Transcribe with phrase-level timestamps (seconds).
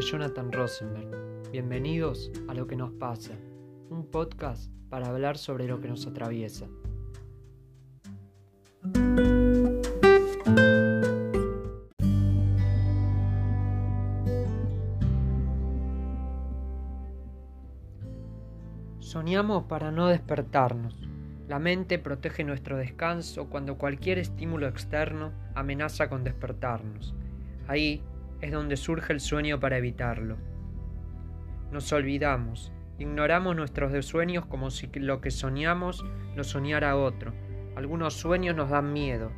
[0.00, 1.50] Jonathan Rosenberg.
[1.52, 3.32] Bienvenidos a Lo que nos pasa,
[3.90, 6.66] un podcast para hablar sobre lo que nos atraviesa.
[19.00, 20.96] Soñamos para no despertarnos.
[21.46, 27.14] La mente protege nuestro descanso cuando cualquier estímulo externo amenaza con despertarnos.
[27.68, 28.02] Ahí
[28.40, 30.36] es donde surge el sueño para evitarlo.
[31.70, 36.04] Nos olvidamos, ignoramos nuestros sueños como si lo que soñamos
[36.34, 37.32] lo soñara otro.
[37.76, 39.30] Algunos sueños nos dan miedo,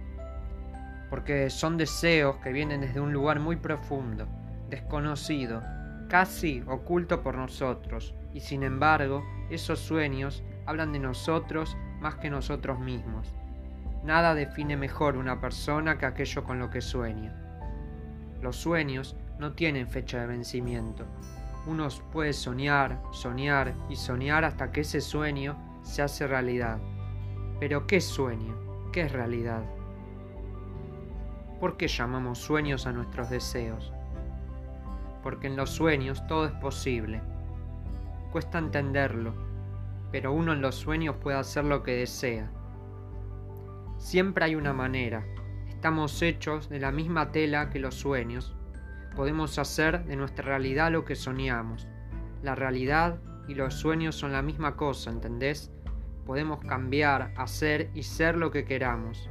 [1.10, 4.26] porque son deseos que vienen desde un lugar muy profundo,
[4.70, 5.62] desconocido,
[6.08, 12.80] casi oculto por nosotros, y sin embargo, esos sueños hablan de nosotros más que nosotros
[12.80, 13.34] mismos.
[14.04, 17.41] Nada define mejor una persona que aquello con lo que sueña.
[18.42, 21.04] Los sueños no tienen fecha de vencimiento.
[21.66, 26.78] Uno puede soñar, soñar y soñar hasta que ese sueño se hace realidad.
[27.60, 28.56] Pero ¿qué sueño?
[28.92, 29.62] ¿Qué es realidad?
[31.60, 33.92] ¿Por qué llamamos sueños a nuestros deseos?
[35.22, 37.22] Porque en los sueños todo es posible.
[38.32, 39.34] Cuesta entenderlo,
[40.10, 42.50] pero uno en los sueños puede hacer lo que desea.
[43.98, 45.24] Siempre hay una manera,
[45.82, 48.54] Estamos hechos de la misma tela que los sueños.
[49.16, 51.88] Podemos hacer de nuestra realidad lo que soñamos.
[52.40, 55.72] La realidad y los sueños son la misma cosa, ¿entendés?
[56.24, 59.28] Podemos cambiar, hacer y ser lo que queramos.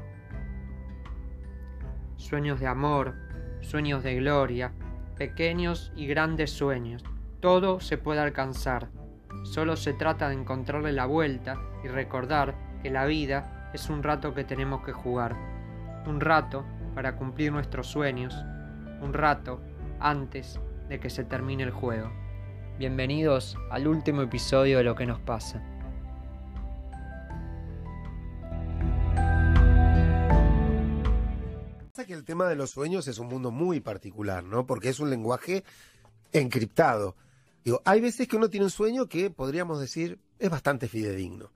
[2.17, 3.15] Sueños de amor,
[3.61, 4.73] sueños de gloria,
[5.17, 7.01] pequeños y grandes sueños.
[7.39, 8.89] Todo se puede alcanzar.
[9.43, 14.33] Solo se trata de encontrarle la vuelta y recordar que la vida es un rato
[14.33, 15.50] que tenemos que jugar
[16.05, 18.33] un rato para cumplir nuestros sueños,
[19.01, 19.61] un rato
[19.99, 22.11] antes de que se termine el juego.
[22.77, 25.61] Bienvenidos al último episodio de Lo que nos pasa.
[32.05, 34.65] que el tema de los sueños es un mundo muy particular, ¿no?
[34.65, 35.63] Porque es un lenguaje
[36.31, 37.15] encriptado.
[37.85, 41.51] Hay veces que uno tiene un sueño que podríamos decir es bastante fidedigno.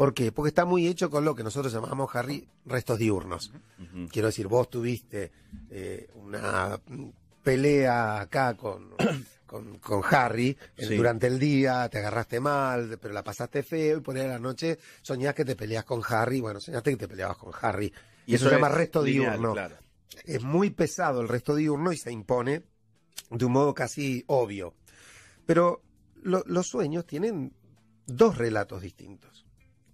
[0.00, 0.32] ¿Por qué?
[0.32, 3.52] Porque está muy hecho con lo que nosotros llamamos, Harry, restos diurnos.
[4.10, 5.30] Quiero decir, vos tuviste
[5.68, 6.80] eh, una
[7.42, 8.94] pelea acá con,
[9.46, 10.56] con, Harry
[10.96, 14.38] durante el día, te agarraste mal, pero la pasaste feo y por ahí a la
[14.38, 16.40] noche soñás que te peleas con Harry.
[16.40, 17.92] Bueno, soñaste que te peleabas con Harry.
[18.24, 19.54] Y eso, se llama resto diurno.
[20.24, 22.62] Es muy pesado el resto diurno y se impone
[23.28, 24.72] de un modo casi obvio.
[25.44, 25.82] Pero
[26.22, 27.52] los sueños tienen
[28.06, 29.29] dos relatos distintos.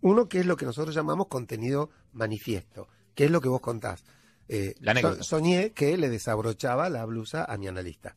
[0.07, 2.87] Uno que es lo que nosotros llamamos contenido manifiesto,
[3.17, 4.05] que es lo que vos contás.
[4.47, 4.77] Eh,
[5.21, 8.15] soñé que le desabrochaba la blusa a mi analista.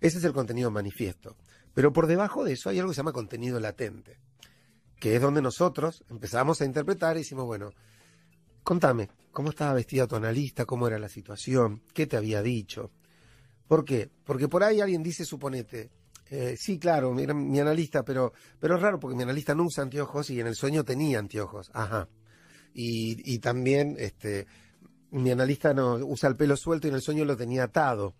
[0.00, 1.36] Ese es el contenido manifiesto.
[1.74, 4.20] Pero por debajo de eso hay algo que se llama contenido latente,
[5.00, 7.72] que es donde nosotros empezamos a interpretar y decimos, bueno,
[8.62, 10.66] contame, ¿cómo estaba vestida tu analista?
[10.66, 11.82] ¿Cómo era la situación?
[11.94, 12.92] ¿Qué te había dicho?
[13.66, 14.08] ¿Por qué?
[14.22, 15.90] Porque por ahí alguien dice, suponete,
[16.30, 19.84] eh, sí, claro, mi, mi analista, pero, pero es raro porque mi analista no usa
[19.84, 21.70] anteojos y en el sueño tenía anteojos.
[21.72, 22.08] Ajá.
[22.74, 24.46] Y, y también, este,
[25.10, 28.14] mi analista no usa el pelo suelto y en el sueño lo tenía atado.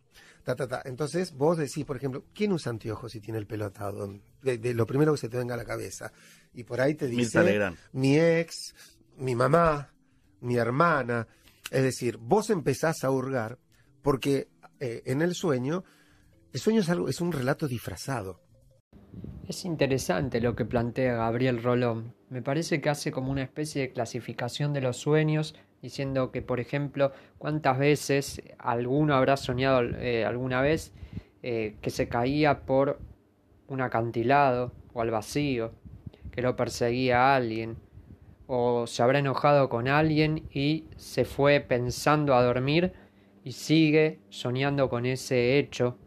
[0.44, 0.83] Ta, ta, ta.
[0.84, 4.09] Entonces vos decís, por ejemplo, ¿quién usa anteojos si tiene el pelo atado?
[4.43, 6.12] De, lo primero que se te venga a la cabeza.
[6.55, 8.75] Y por ahí te dice mi ex,
[9.17, 9.93] mi mamá,
[10.41, 11.27] mi hermana.
[11.71, 13.59] Es decir, vos empezás a hurgar
[14.03, 15.83] porque eh, en el sueño
[16.56, 18.41] el sueño es, algo, es un relato disfrazado.
[19.47, 22.15] Es interesante lo que plantea Gabriel Rolón.
[22.31, 26.59] Me parece que hace como una especie de clasificación de los sueños, diciendo que, por
[26.59, 30.94] ejemplo, cuántas veces alguno habrá soñado eh, alguna vez
[31.43, 33.00] eh, que se caía por
[33.69, 35.73] un acantilado o al vacío,
[36.33, 37.76] que lo perseguía a alguien,
[38.47, 42.94] o se habrá enojado con alguien y se fue pensando a dormir
[43.44, 45.99] y sigue soñando con ese hecho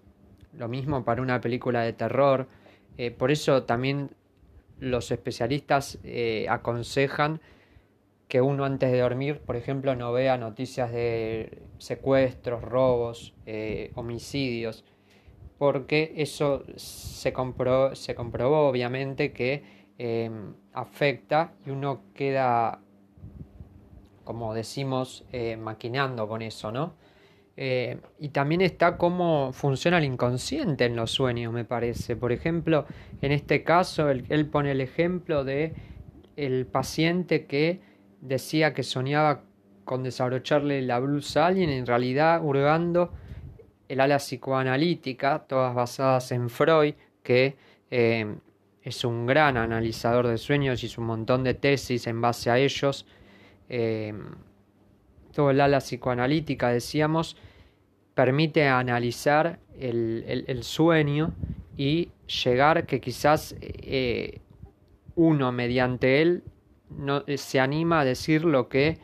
[0.60, 2.48] lo mismo para una película de terror.
[2.98, 4.12] Eh, por eso también
[4.78, 7.42] los especialistas eh, aconsejan
[8.28, 14.84] que uno antes de dormir, por ejemplo, no vea noticias de secuestros, robos, eh, homicidios,
[15.58, 19.80] porque eso se, compró, se comprobó obviamente que
[20.72, 22.80] afecta y uno queda,
[24.24, 25.26] como decimos,
[25.58, 26.94] maquinando con eso, ¿no?
[27.62, 32.16] Eh, y también está cómo funciona el inconsciente en los sueños, me parece.
[32.16, 32.86] Por ejemplo,
[33.22, 35.74] en este caso, él, pone el ejemplo de
[36.38, 37.82] el paciente que
[38.22, 39.42] decía que soñaba
[39.84, 43.12] con desabrocharle la blusa a alguien, en realidad hurgando
[43.90, 47.58] el ala psicoanalítica, todas basadas en Freud, que
[47.92, 48.36] eh,
[48.84, 52.58] es un gran analizador de sueños y hizo un montón de tesis en base a
[52.58, 53.06] ellos.
[53.68, 54.14] Eh,
[55.34, 57.36] todo el ala psicoanalítica, decíamos,
[58.16, 61.34] permite analizar el, sueño
[61.78, 62.10] y
[62.44, 64.42] llegar que quizás eh,
[65.16, 66.44] uno mediante él
[66.90, 68.98] no, se anima a decir lo que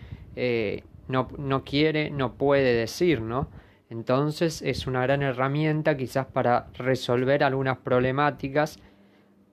[1.08, 3.50] no, no quiere, no puede decir, ¿no?
[3.90, 8.80] Entonces es una gran herramienta quizás para resolver algunas problemáticas.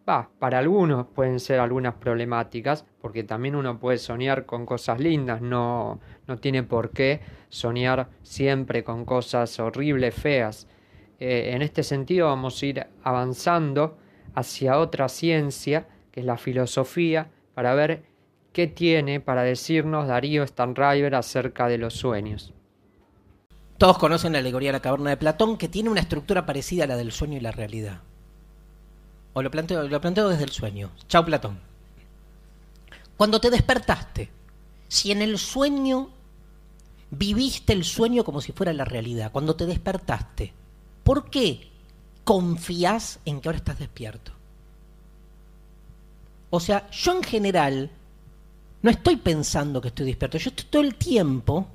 [0.09, 5.41] Va, para algunos pueden ser algunas problemáticas, porque también uno puede soñar con cosas lindas,
[5.41, 10.67] no, no tiene por qué soñar siempre con cosas horribles, feas.
[11.21, 13.97] Eh, en este sentido vamos a ir avanzando
[14.35, 18.03] hacia otra ciencia, que es la filosofía, para ver
[18.53, 22.53] qué tiene para decirnos Darío Stanriver acerca de los sueños.
[23.79, 26.87] Todos conocen la alegoría de la caverna de Platón, que tiene una estructura parecida a
[26.89, 28.01] la del sueño y la realidad.
[29.34, 30.90] O lo planteo, lo planteo desde el sueño.
[31.08, 31.58] Chao Platón.
[33.17, 34.31] Cuando te despertaste,
[34.88, 36.11] si en el sueño
[37.11, 40.52] viviste el sueño como si fuera la realidad, cuando te despertaste,
[41.05, 41.70] ¿por qué
[42.25, 44.32] confías en que ahora estás despierto?
[46.50, 47.90] O sea, yo en general
[48.82, 51.69] no estoy pensando que estoy despierto, yo estoy todo el tiempo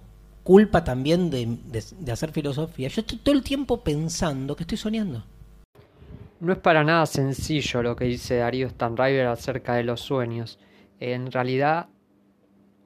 [0.44, 5.25] culpa también de, hacer filosofía, yo estoy todo el tiempo pensando que estoy soñando.
[6.39, 10.60] No es para nada sencillo lo que dice Darío Stanriver acerca de los sueños.
[11.00, 11.88] En realidad,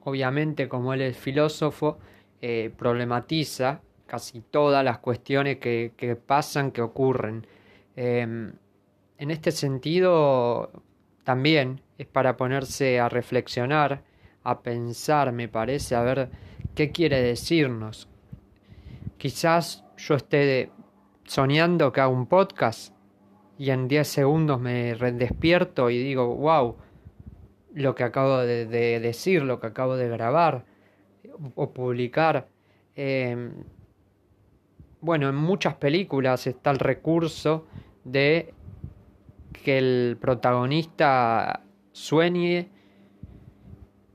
[0.04, 1.98] obviamente, como él es filósofo,
[2.40, 7.46] eh, problematiza casi todas las cuestiones que, pasan, que ocurren.
[7.96, 8.52] Em,
[9.18, 10.70] en este sentido,
[11.24, 14.02] también es para ponerse a reflexionar,
[14.44, 16.30] a pensar, me parece, a ver
[16.74, 18.08] ¿Qué quiere decirnos?
[19.18, 20.70] Quizás yo esté
[21.24, 22.91] soñando que hago un podcast
[23.62, 26.74] y en 10 segundos me despierto y digo, wow,
[27.74, 30.64] lo que acabo de, decir, lo que acabo de grabar
[31.54, 32.48] o publicar.
[32.96, 33.52] Em,
[35.00, 37.68] bueno, en muchas películas está el recurso
[38.02, 38.52] de
[39.52, 41.62] que el protagonista
[41.92, 42.68] sueñe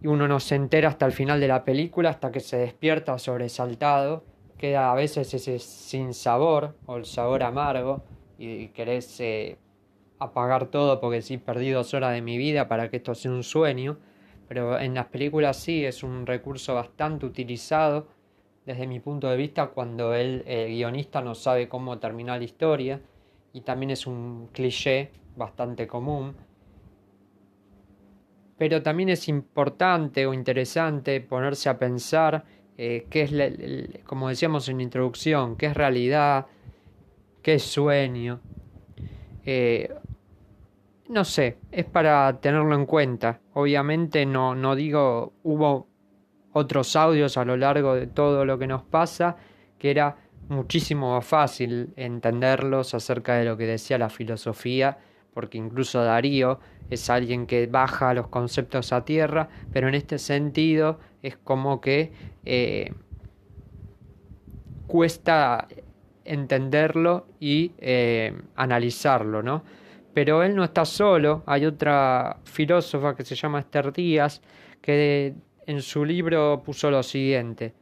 [0.02, 3.18] y uno no se entera hasta el final de la película, hasta que se despierta
[3.18, 4.26] sobresaltado,
[4.58, 8.04] queda a veces ese sin sabor o el sabor amargo
[8.38, 9.58] y querés eh,
[10.20, 13.44] apagar todo porque sí perdí dos horas de mi vida para que esto sea un
[13.44, 13.98] sueño,
[14.48, 18.08] pero en las películas sí es un recurso bastante utilizado
[18.66, 23.02] desde mi punto de vista cuando el, el guionista no sabe cómo terminar la historia.
[23.54, 26.36] Y también es un cliché bastante común.
[28.58, 32.44] Pero también es importante o interesante ponerse a pensar
[32.78, 36.48] eh, qué es, como decíamos en la introducción, qué es realidad,
[37.48, 38.42] qué sueño.
[39.46, 39.90] Eh,
[41.08, 43.40] no sé, es para tenerlo en cuenta.
[43.54, 45.88] Obviamente no, no digo, hubo
[46.52, 49.38] otros audios a lo largo de todo lo que nos pasa
[49.80, 50.18] que era
[50.50, 54.98] muchísimo más fácil entenderlos acerca de lo que decía la filosofía,
[55.34, 56.60] porque incluso Darío
[56.90, 62.12] es alguien que baja los conceptos a tierra, pero en este sentido es como que
[62.44, 62.92] eh,
[64.86, 65.70] cuesta
[66.28, 69.64] entenderlo y eh, analizarlo, ¿no?
[70.14, 74.42] Pero él no está solo, hay otra filósofa que se llama Esther Díaz,
[74.82, 77.74] que en su libro puso lo siguiente.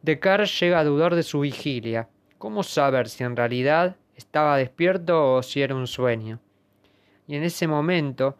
[0.00, 2.08] Descartes llega a dudar de su vigilia.
[2.38, 6.40] ¿Cómo saber si en realidad estaba despierto o si era un sueño?
[7.26, 8.38] Y en ese momento,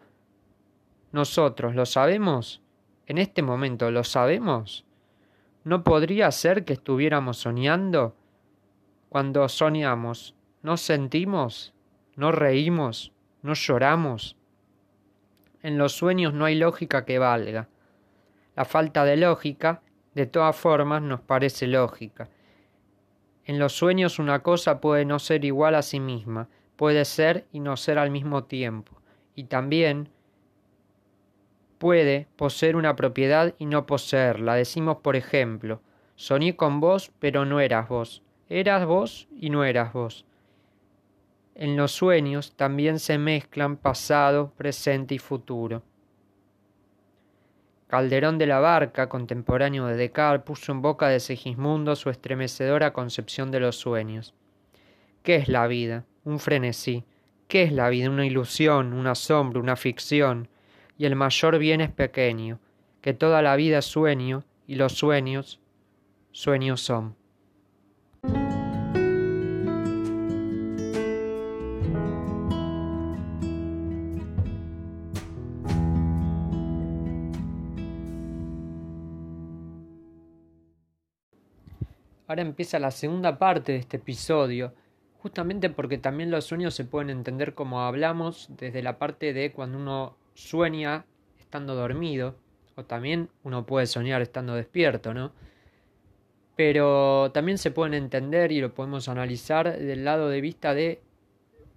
[1.12, 2.62] nosotros lo sabemos.
[3.06, 4.86] En este momento lo sabemos.
[5.66, 8.14] ¿No podría ser que estuviéramos soñando?
[9.08, 11.75] Cuando soñamos, ¿no sentimos?
[12.14, 13.12] ¿No reímos?
[13.42, 14.37] ¿No lloramos?
[15.64, 17.68] En los sueños no hay lógica que valga.
[18.54, 19.82] La falta de lógica,
[20.14, 22.28] de todas formas, nos parece lógica.
[23.44, 27.58] En los sueños una cosa puede no ser igual a sí misma, puede ser y
[27.58, 29.02] no ser al mismo tiempo,
[29.35, 30.11] y también
[31.78, 34.54] puede poseer una propiedad y no poseerla.
[34.54, 35.80] Decimos, por ejemplo,
[36.14, 38.23] soñé con vos, pero no eras vos.
[38.49, 40.25] Eras vos y no eras vos.
[41.54, 45.83] En los sueños también se mezclan pasado, presente y futuro.
[47.88, 53.50] Calderón de la Barca, contemporáneo de Descartes, puso en boca de Segismundo su estremecedora concepción
[53.50, 54.35] de los sueños.
[55.23, 56.04] ¿Qué es la vida?
[56.26, 57.04] un frenesí.
[57.49, 58.11] ¿Qué es la vida?
[58.11, 60.49] Una ilusión, una sombra, una ficción
[60.98, 62.58] y el mayor bien es pequeño,
[63.00, 65.60] que toda la vida es sueño, y los sueños,
[66.32, 67.14] sueños son.
[82.28, 84.74] Ahora empieza la segunda parte de este episodio,
[85.22, 89.78] justamente porque también los sueños se pueden entender como hablamos desde la parte de cuando
[89.78, 91.05] uno sueña
[91.38, 92.37] estando dormido,
[92.76, 95.33] o también uno puede soñar estando despierto, ¿no?
[96.55, 101.02] Pero también se pueden entender y lo podemos analizar del lado de vista de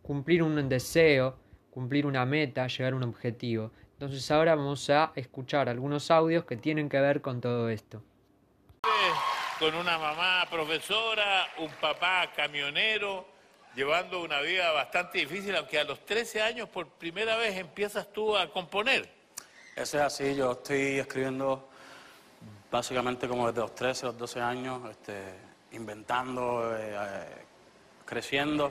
[0.01, 1.37] cumplir un deseo,
[1.71, 3.71] cumplir una meta, llegar a un objetivo.
[3.93, 8.01] Entonces ahora vamos a escuchar algunos audios que tienen que ver con todo esto.
[9.59, 13.27] Con una mamá profesora, un papá camionero,
[13.79, 18.35] llevando una vida bastante difícil, aunque a los 13 años por primera vez empiezas tú
[18.35, 19.09] a componer.
[19.73, 21.69] Eso es así, yo estoy escribiendo
[22.69, 25.15] básicamente como desde los 13, los 12 años, este,
[25.71, 27.45] inventando, eh, eh,
[28.03, 28.69] creciendo.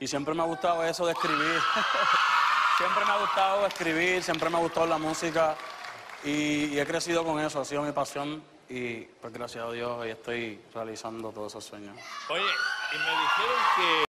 [0.00, 1.60] Y siempre me ha gustado eso de escribir.
[2.76, 5.54] siempre me ha gustado escribir, siempre me ha gustado la música
[6.24, 10.10] y, he crecido con eso, ha sido mi pasión y pues gracias a Dios hoy
[10.10, 11.96] estoy realizando todos esos sueños.
[12.28, 14.09] Oye, y me dijeron que...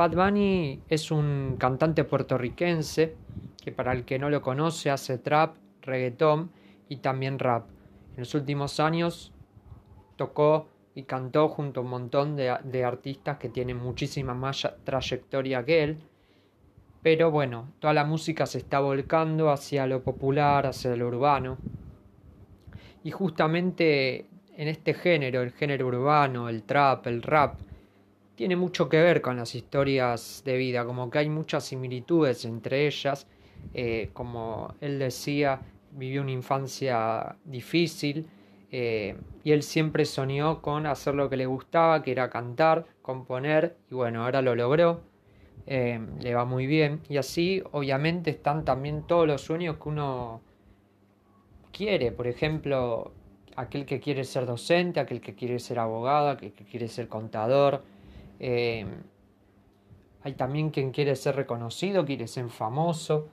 [0.00, 3.16] Bad Bunny es un cantante puertorriquense
[3.62, 6.50] que para el que no lo conoce hace trap, reggaetón
[6.88, 7.66] y también rap.
[8.14, 9.30] En los últimos años
[10.16, 15.66] tocó y cantó junto a un montón de, de artistas que tienen muchísima más trayectoria
[15.66, 15.98] que él
[17.02, 21.58] pero bueno, toda la música se está volcando hacia lo popular, hacia lo urbano.
[23.04, 24.24] Y justamente
[24.56, 27.58] en este género, el género urbano, el trap, el rap,
[28.40, 32.86] tiene mucho que ver con las historias de vida, como que hay muchas similitudes entre
[32.86, 33.26] ellas.
[33.74, 38.26] Eh, como él decía, vivió una infancia difícil
[38.70, 43.76] eh, y él siempre soñó con hacer lo que le gustaba, que era cantar, componer,
[43.90, 45.02] y bueno, ahora lo logró.
[45.66, 47.02] Eh, le va muy bien.
[47.10, 50.40] Y así, obviamente, están también todos los sueños que uno
[51.72, 52.10] quiere.
[52.10, 53.12] Por ejemplo,
[53.56, 57.82] aquel que quiere ser docente, aquel que quiere ser abogado, aquel que quiere ser contador.
[58.40, 58.86] Eh,
[60.22, 63.28] hay también quien quiere ser reconocido, quiere ser famoso.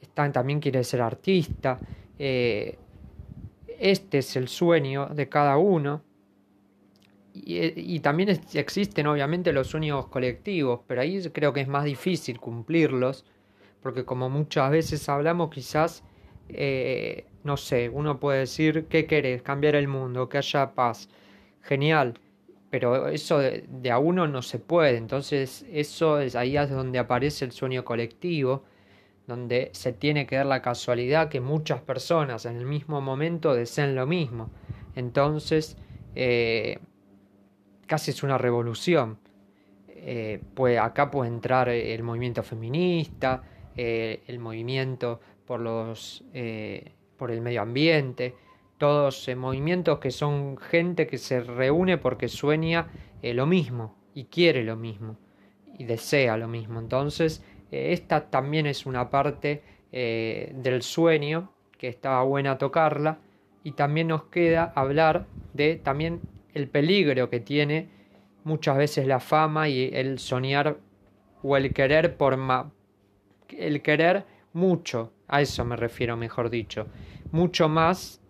[0.00, 1.78] Están, también quiere ser artista.
[2.18, 2.78] Eh,
[3.78, 6.02] este es el sueño de cada uno.
[7.34, 13.24] Y, también existen obviamente los sueños colectivos, pero ahí creo que es más difícil cumplirlos,
[13.80, 16.02] porque como muchas veces hablamos, quizás,
[16.48, 19.42] eh, no sé, uno puede decir, ¿qué querés?
[19.42, 21.08] Cambiar el mundo, que haya paz.
[21.62, 22.18] Genial,
[22.70, 27.44] pero eso de, a uno no se puede, entonces eso es ahí es donde aparece
[27.44, 28.64] el sueño colectivo,
[29.26, 33.94] donde se tiene que dar la casualidad que muchas personas en el mismo momento deseen
[33.94, 34.50] lo mismo.
[34.96, 35.76] Entonces,
[36.14, 36.78] eh,
[37.86, 39.18] casi es una revolución.
[40.54, 43.42] Pues acá puede entrar el movimiento feminista,
[43.76, 46.24] eh, el movimiento por, los,
[47.18, 48.34] por el medio ambiente,
[48.78, 52.88] todos movimientos que son gente que se reúne porque sueña
[53.22, 55.18] lo mismo y quiere lo mismo
[55.76, 56.80] y desea lo mismo.
[56.80, 63.18] Entonces, esta también es una parte del sueño que estaba buena tocarla
[63.64, 66.20] y también nos queda hablar de también
[66.54, 67.88] el peligro que tiene
[68.44, 70.78] muchas veces la fama y el soñar
[71.42, 72.72] o el querer por ma
[73.50, 76.86] el querer mucho, a eso me refiero mejor dicho,
[77.30, 78.20] mucho más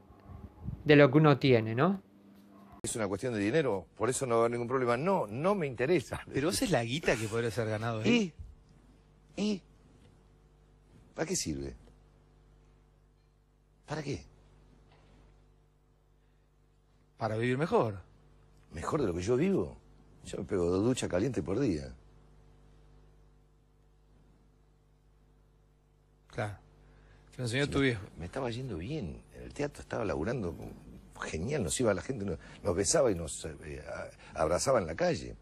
[0.88, 2.02] de lo que uno tiene, ¿no?
[2.82, 4.96] Es una cuestión de dinero, por eso no va a haber ningún problema.
[4.96, 6.22] No, no me interesa.
[6.32, 8.02] Pero esa es la guita que podría ser ganado.
[8.06, 8.32] ¿Y?
[9.36, 9.60] ¿Y?
[11.14, 11.76] ¿Para qué sirve?
[13.86, 14.24] ¿Para qué?
[17.18, 18.00] Para vivir mejor.
[18.72, 19.76] ¿Mejor de lo que yo vivo?
[20.24, 21.94] Yo me pego dos duchas calientes por día.
[27.38, 28.02] Te enseñó tu viejo.
[28.18, 29.22] Me estaba yendo bien.
[29.32, 30.56] En el teatro estaba laburando
[31.20, 31.62] genial.
[31.62, 33.80] Nos iba la gente, nos, besaba y nos eh,
[34.34, 35.36] abrazaba en la calle.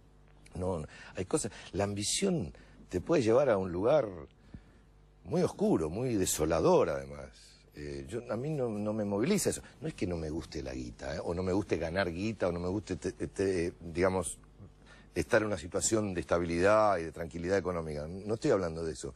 [0.56, 0.84] No,
[1.14, 1.50] hay cosas.
[1.72, 2.52] La ambición
[2.90, 4.06] te puede llevar a un lugar
[5.24, 7.30] muy oscuro, muy desolador además.
[7.74, 9.62] Eh, yo, a mí no, me moviliza eso.
[9.80, 12.48] No es que no me guste la guita, eh, o no me guste ganar guita,
[12.48, 12.98] o no me guste,
[13.80, 14.38] digamos,
[15.14, 18.06] estar en una situación de estabilidad y de tranquilidad económica.
[18.06, 19.14] No estoy hablando de eso.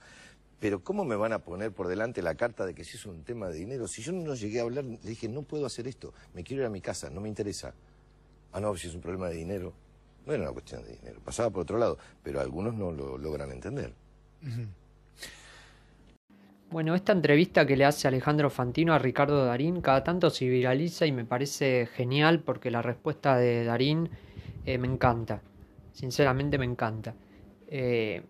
[0.61, 3.25] Pero ¿cómo me van a poner por delante la carta de que si es un
[3.25, 3.88] tema de dinero?
[3.88, 6.67] Si yo no llegué a hablar, le dije, no puedo hacer esto, me quiero ir
[6.67, 7.75] a mi casa, no me interesa.
[8.52, 9.73] Ah, no, si es un problema de dinero.
[10.26, 13.50] No era una cuestión de dinero, pasaba por otro lado, pero algunos no lo logran
[13.50, 13.95] entender.
[16.71, 21.07] Bueno, esta entrevista que le hace Alejandro Fantino a Ricardo Darín cada tanto se viraliza
[21.07, 24.11] y me parece genial porque la respuesta de Darín
[24.67, 25.40] eh, me encanta.
[25.93, 27.14] Sinceramente me encanta.
[27.67, 28.23] Eh,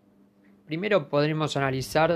[0.70, 2.14] primero podremos analizar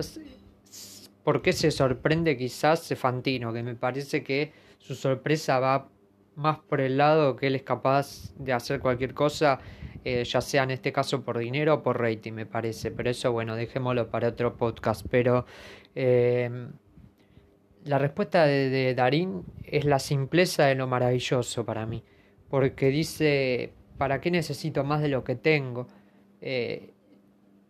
[1.25, 5.89] por qué se sorprende quizás Fantino, que me parece que su sorpresa va
[6.37, 9.59] más por el lado que él es capaz de hacer cualquier cosa,
[10.05, 12.93] eh, ya sea en este caso por dinero o por rating, me parece.
[12.93, 15.05] Pero eso, bueno, dejémoslo para otro podcast.
[15.11, 15.47] Pero
[15.97, 16.69] eh,
[17.83, 22.05] la respuesta de, de, Darín es la simpleza de lo maravilloso para mí.
[22.49, 25.89] Porque dice, ¿para qué necesito más de lo que tengo?
[26.41, 26.94] Eh,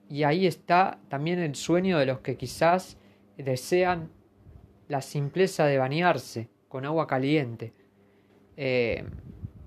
[0.08, 2.98] y ahí está también el sueño de los que quizás
[3.36, 4.10] desean
[4.88, 7.72] la simpleza de bañarse con agua caliente,
[8.56, 9.04] eh,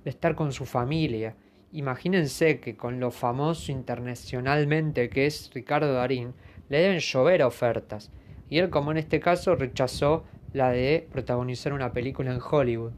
[0.03, 1.35] de estar con su familia.
[1.71, 6.33] Imagínense que con lo famoso internacionalmente que es Ricardo Darín,
[6.69, 8.11] le deben llover ofertas.
[8.49, 12.93] Y él, como en este caso, rechazó la de protagonizar una película en Hollywood.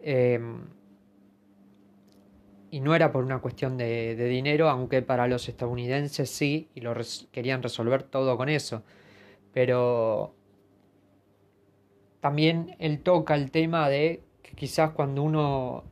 [0.00, 0.38] Eh,
[2.74, 6.92] y no era por una cuestión de, dinero, aunque para los estadounidenses sí, y lo
[7.30, 8.82] querían resolver todo con eso.
[9.52, 10.34] Pero
[12.18, 15.84] también él toca el tema de que quizás cuando uno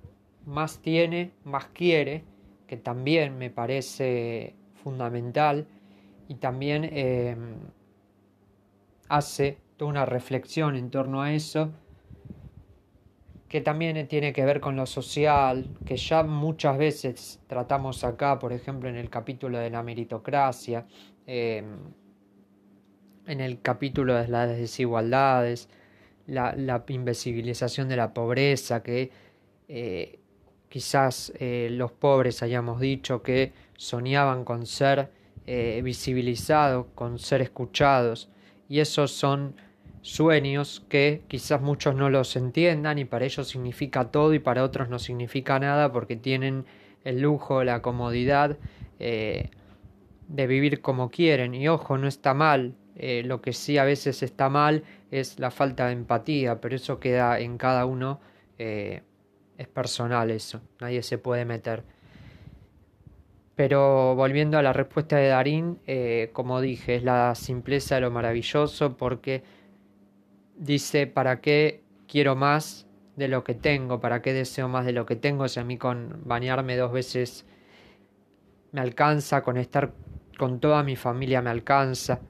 [0.44, 2.24] más tiene, más quiere,
[2.66, 5.68] que también me parece fundamental
[6.26, 7.36] y también eh,
[9.08, 11.70] hace toda una reflexión en torno a eso
[13.52, 18.50] que también tiene que ver con lo social, que ya muchas veces tratamos acá, por
[18.54, 20.86] ejemplo, en el capítulo de la meritocracia,
[21.26, 21.62] eh,
[23.26, 25.68] en el capítulo de las desigualdades,
[26.26, 29.10] la, la invisibilización de la pobreza, que
[29.68, 30.18] eh,
[30.70, 35.10] quizás eh, los pobres hayamos dicho que soñaban con ser
[35.46, 38.30] eh, visibilizados, con ser escuchados,
[38.66, 39.56] y esos son
[40.02, 44.88] sueños que quizás muchos no los entiendan y para ellos significa todo y para otros
[44.88, 46.66] no significa nada porque tienen
[47.04, 48.58] el lujo, la comodidad
[48.98, 49.50] eh,
[50.28, 51.54] de vivir como quieren.
[51.54, 55.50] Y ojo, no está mal eh, lo que sí a veces está mal es la
[55.50, 58.20] falta de empatía, pero eso queda en cada uno,
[58.58, 59.02] eh,
[59.56, 61.84] es personal eso, nadie se puede meter.
[63.54, 65.78] Pero volviendo a la respuesta de Darín,
[66.32, 69.42] como dije, es la simpleza de lo maravilloso porque
[70.56, 72.86] dice, ¿para qué quiero más
[73.16, 74.00] de lo que tengo?
[74.00, 75.48] ¿Para qué deseo más de lo que tengo?
[75.48, 77.46] Si a mí con bañarme dos veces
[78.72, 79.92] me alcanza, con estar
[80.38, 82.20] con toda mi familia me alcanza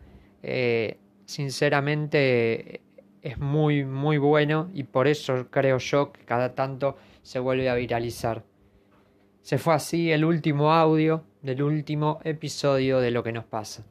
[0.43, 2.83] eh, sinceramente
[3.23, 7.75] es muy muy bueno y por eso creo yo que cada tanto se vuelve a
[7.75, 8.45] viralizar.
[9.43, 13.85] Se fue así el último audio del último episodio de lo que nos pasa.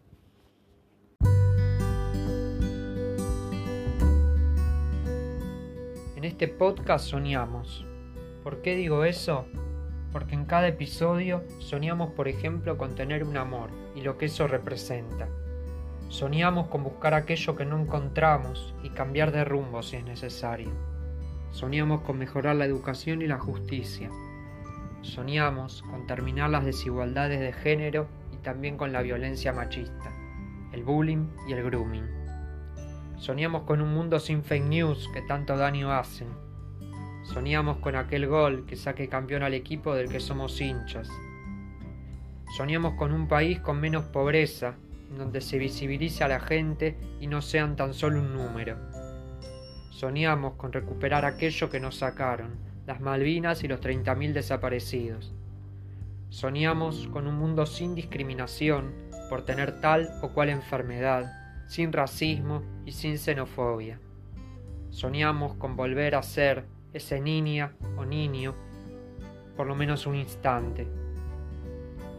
[6.31, 7.85] Este podcast soñamos.
[8.41, 9.47] ¿Por qué digo eso?
[10.13, 14.47] Porque en cada episodio soñamos, por ejemplo, con tener un amor y lo que eso
[14.47, 15.27] representa.
[16.07, 20.71] Soñamos con buscar aquello que no encontramos y cambiar de rumbo si es necesario.
[21.51, 24.09] Soñamos con mejorar la educación y la justicia.
[25.01, 30.13] Soñamos con terminar las desigualdades de género y también con la violencia machista,
[30.71, 32.20] el bullying y el grooming.
[33.21, 36.27] Soñamos con un mundo sin fake news que tanto daño hacen.
[37.21, 41.07] Soñamos con aquel gol que saque campeón al equipo del que somos hinchas.
[42.57, 44.73] Soñamos con un país con menos pobreza
[45.15, 48.77] donde se visibilice a la gente y no sean tan solo un número.
[49.91, 52.55] Soñamos con recuperar aquello que nos sacaron,
[52.87, 55.31] las Malvinas y los 30.000 desaparecidos.
[56.29, 58.91] Soñamos con un mundo sin discriminación
[59.29, 61.40] por tener tal o cual enfermedad,
[61.71, 63.99] sin racismo y sin xenofobia.
[64.89, 68.53] Soñamos con volver a ser ese niña o niño
[69.55, 70.87] por lo menos un instante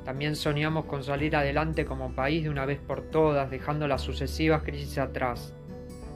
[0.04, 4.62] también soñamos con salir adelante como país de una vez por todas, dejando las sucesivas
[4.62, 5.54] crisis atrás.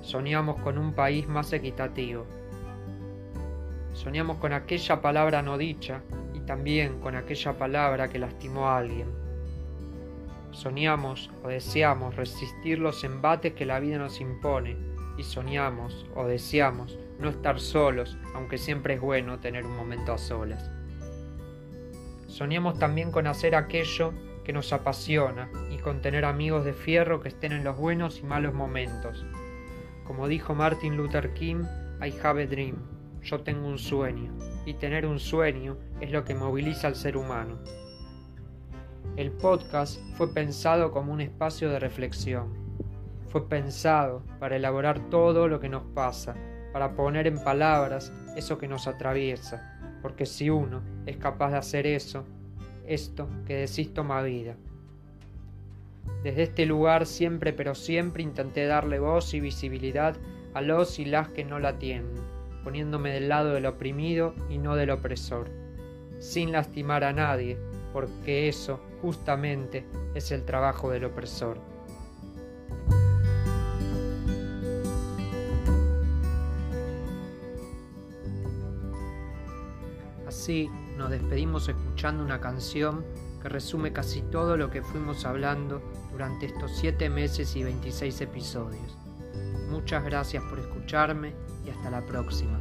[0.03, 2.27] Soñamos con un país más equitativo.
[3.93, 6.03] Soñamos con aquella palabra no dicha
[6.35, 9.26] y también con aquella palabra que lastimó a alguien.
[10.57, 14.79] Soñamos o deseamos resistir los embates que la vida nos impone
[15.19, 20.19] y soñamos o deseamos no estar solos, aunque siempre es bueno tener un momento a
[20.19, 20.71] solas.
[22.27, 24.15] Soñamos también con hacer aquello
[24.45, 28.23] que nos apasiona y con tener amigos de fierro que estén en los buenos y
[28.23, 29.27] malos momentos.
[30.07, 31.65] Como dijo Martin Luther King,
[32.01, 32.77] I have a dream.
[33.21, 34.33] Yo tengo un sueño.
[34.65, 37.59] Y tener un sueño es lo que moviliza al ser humano.
[39.17, 42.53] El podcast fue pensado como un espacio de reflexión.
[43.29, 46.37] Fue pensado para elaborar todo lo que nos pasa,
[46.71, 51.87] para poner en palabras eso que nos atraviesa, porque si uno es capaz de hacer
[51.87, 52.25] eso,
[52.87, 54.55] esto que decís toma vida.
[56.23, 60.15] Desde este lugar siempre pero siempre intenté darle voz y visibilidad
[60.53, 62.17] a los y las que no la tienen,
[62.65, 65.49] poniéndome del lado del oprimido y no del opresor,
[66.19, 67.59] sin lastimar a nadie,
[67.93, 71.59] porque eso justamente es el trabajo del opresor.
[80.27, 83.05] Así nos despedimos escuchando una canción
[83.43, 88.97] que resume casi todo lo que fuimos hablando durante estos 7 meses y 26 episodios.
[89.71, 92.61] Muchas gracias por escucharme y hasta la próxima.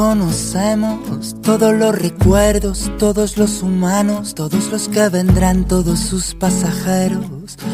[0.00, 7.26] Conocemos, todos los recuerdos, todos los humanos, todos los que vendrán, todos sus pasajeros,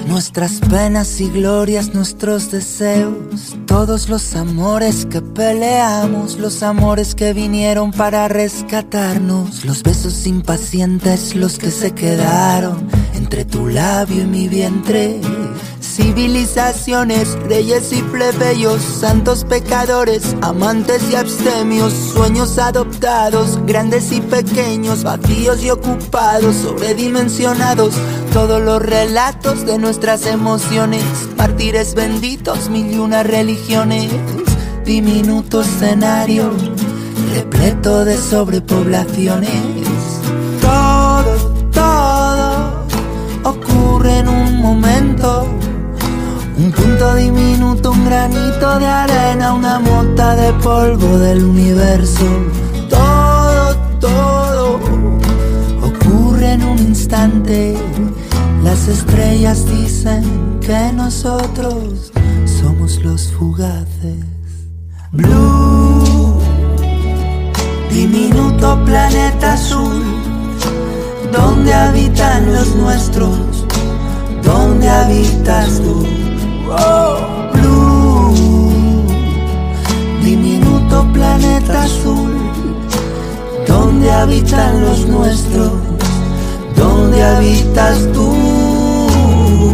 [0.09, 7.93] nuestras penas y glorias, nuestros deseos, todos los amores que peleamos, los amores que vinieron
[7.93, 15.21] para rescatarnos, los besos impacientes, los que se quedaron entre tu labio y mi vientre.
[15.97, 25.65] Civilizaciones, reyes y plebeyos, santos pecadores, amantes y abstemios, sueños adoptados, grandes y pequeños, vacíos
[25.65, 27.95] y ocupados, sobredimensionados,
[28.35, 31.03] todos los relatos de nuestras emociones,
[31.39, 34.13] mártires benditos, mil y una religiones,
[34.85, 36.51] diminuto escenario,
[37.33, 39.51] repleto de sobrepoblaciones.
[40.61, 42.87] Todo, todo
[43.45, 45.56] ocurre en un momento.
[46.59, 52.25] Un punto diminuto, un granito de arena, una mota de polvo del universo.
[52.89, 54.81] Todo, todo
[55.83, 57.77] ocurre en un instante.
[58.65, 62.11] Las estrellas dicen que nosotros
[62.47, 64.25] somos los fugaces.
[65.13, 66.39] Blue,
[67.91, 70.03] diminuto planeta azul,
[71.31, 73.67] donde habitan los nuestros,
[74.43, 76.26] donde habitas tú.
[76.69, 78.35] Oh, blue,
[80.23, 82.35] diminuto planeta azul,
[83.67, 85.73] donde habitan los nuestros,
[86.77, 88.35] donde habitas tú,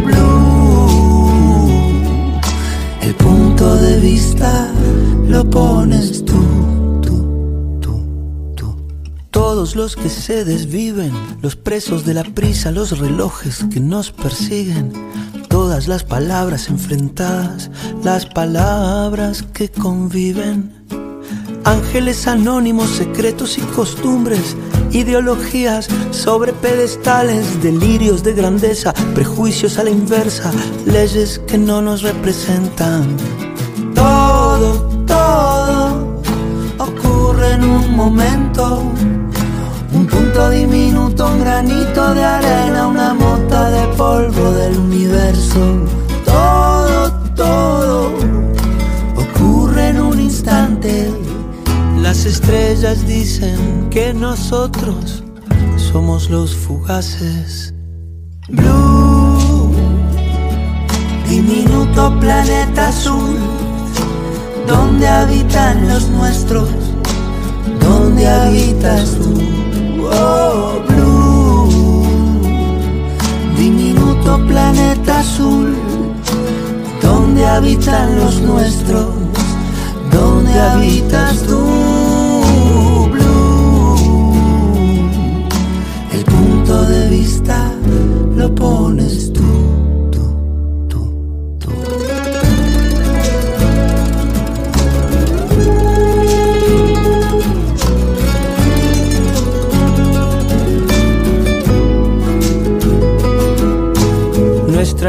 [0.05, 1.29] blue.
[3.01, 4.71] El punto de vista
[5.27, 6.33] lo pones tú.
[9.33, 14.93] Todos los que se desviven, los presos de la prisa, los relojes que nos persiguen,
[15.53, 17.69] todas las palabras enfrentadas,
[18.03, 20.73] las palabras que conviven.
[21.63, 24.57] Ángeles anónimos, secretos y costumbres,
[24.89, 30.51] ideologías sobre pedestales, delirios de grandeza, prejuicios a la inversa,
[30.87, 33.15] leyes que no nos representan.
[33.93, 36.19] Todo, todo
[36.79, 38.81] ocurre en un momento.
[40.23, 45.59] Un punto diminuto, un granito de arena, una mota de polvo del universo.
[46.23, 48.13] Todo, todo
[49.17, 51.11] ocurre en un instante.
[52.01, 55.25] Las estrellas dicen que nosotros
[55.75, 57.73] somos los fugaces.
[58.47, 59.73] Blue,
[61.27, 63.35] diminuto planeta azul,
[64.67, 66.69] donde habitan los nuestros,
[67.81, 69.52] donde habitas tú.
[70.15, 71.69] Oh, blue,
[73.57, 75.75] diminuto planeta azul,
[77.01, 79.07] donde habitan los nuestros,
[80.11, 81.61] donde habitas tú,
[83.11, 84.33] blue.
[86.11, 87.71] El punto de vista
[88.35, 89.41] lo pones tú,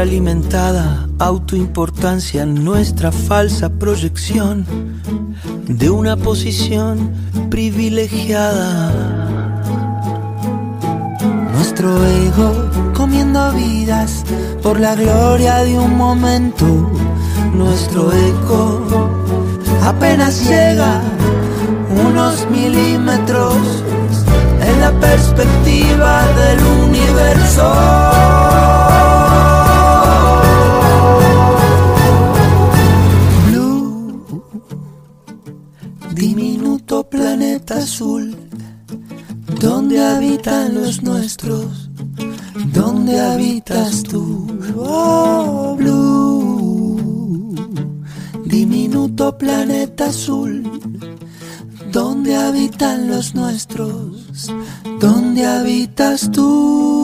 [0.01, 4.65] Alimentada autoimportancia, nuestra falsa proyección
[5.67, 7.13] de una posición
[7.49, 8.91] privilegiada.
[11.53, 14.25] Nuestro ego comiendo vidas
[14.61, 16.65] por la gloria de un momento.
[17.53, 18.85] Nuestro eco
[19.81, 21.01] apenas llega
[22.05, 23.55] unos milímetros
[24.61, 28.44] en la perspectiva del universo.
[40.35, 41.89] Habitan los nuestros,
[42.73, 44.45] ¿Dónde habitas tú?
[44.77, 47.55] Oh, Blue,
[48.43, 50.61] diminuto planeta azul.
[51.89, 54.51] ¿Dónde habitan los nuestros?
[54.99, 56.94] ¿Dónde habitas tú,